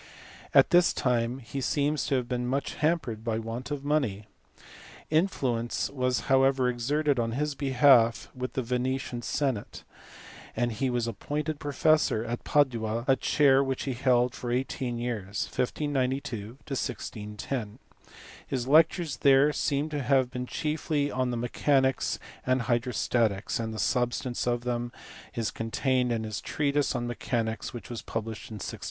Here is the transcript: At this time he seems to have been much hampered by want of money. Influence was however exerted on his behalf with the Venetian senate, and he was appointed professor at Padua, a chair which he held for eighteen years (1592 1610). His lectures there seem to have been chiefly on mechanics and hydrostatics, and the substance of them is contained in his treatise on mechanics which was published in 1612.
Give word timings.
At 0.51 0.71
this 0.71 0.93
time 0.93 1.37
he 1.37 1.61
seems 1.61 2.07
to 2.07 2.15
have 2.15 2.27
been 2.27 2.47
much 2.47 2.73
hampered 2.73 3.23
by 3.23 3.37
want 3.37 3.69
of 3.69 3.85
money. 3.85 4.25
Influence 5.11 5.91
was 5.91 6.21
however 6.21 6.67
exerted 6.67 7.19
on 7.19 7.33
his 7.33 7.53
behalf 7.53 8.27
with 8.33 8.53
the 8.53 8.63
Venetian 8.63 9.21
senate, 9.21 9.83
and 10.55 10.71
he 10.71 10.89
was 10.89 11.05
appointed 11.07 11.59
professor 11.59 12.25
at 12.25 12.43
Padua, 12.43 13.05
a 13.07 13.15
chair 13.15 13.63
which 13.63 13.83
he 13.83 13.93
held 13.93 14.33
for 14.33 14.49
eighteen 14.51 14.97
years 14.97 15.45
(1592 15.53 16.57
1610). 16.67 17.77
His 18.47 18.67
lectures 18.67 19.17
there 19.17 19.53
seem 19.53 19.87
to 19.89 20.01
have 20.01 20.31
been 20.31 20.47
chiefly 20.47 21.11
on 21.11 21.29
mechanics 21.39 22.17
and 22.43 22.63
hydrostatics, 22.63 23.59
and 23.59 23.71
the 23.71 23.77
substance 23.77 24.47
of 24.47 24.61
them 24.61 24.91
is 25.35 25.51
contained 25.51 26.11
in 26.11 26.23
his 26.23 26.41
treatise 26.41 26.95
on 26.95 27.05
mechanics 27.05 27.71
which 27.71 27.91
was 27.91 28.01
published 28.01 28.49
in 28.49 28.55
1612. 28.55 28.79